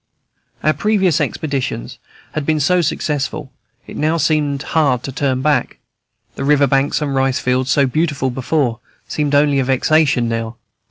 All 0.63 0.69
our 0.69 0.73
previous 0.73 1.21
expeditions 1.21 1.99
had 2.31 2.43
been 2.43 2.59
so 2.59 2.81
successful 2.81 3.51
it 3.85 3.95
now 3.95 4.17
seemed 4.17 4.63
hard 4.63 5.03
to 5.03 5.11
turn 5.11 5.43
back; 5.43 5.77
the 6.33 6.43
river 6.43 6.65
banks 6.65 7.03
and 7.03 7.13
rice 7.13 7.37
fields, 7.37 7.69
so 7.69 7.85
beautiful 7.85 8.31
before, 8.31 8.79
seemed 9.07 9.35
only 9.35 9.59
a 9.59 9.63
vexation 9.63 10.27
now. 10.27 10.55